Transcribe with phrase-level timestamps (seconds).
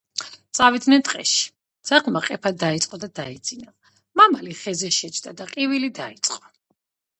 [0.59, 1.43] წავიდნენ ტყეში.
[1.89, 3.71] ძაღლმა ყეფა დაიწყო და დაეძინა.
[4.23, 6.45] მამალი ხეზე შეჯდა და ყივილი დაიწყო.